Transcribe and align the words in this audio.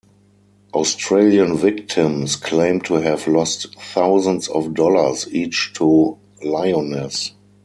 Australian 0.73 1.55
victims 1.55 2.35
claim 2.35 2.81
to 2.81 2.95
have 2.95 3.27
lost 3.27 3.75
thousands 3.79 4.47
of 4.47 4.73
dollars 4.73 5.31
each 5.31 5.73
to 5.73 6.17
Lyoness. 6.43 7.33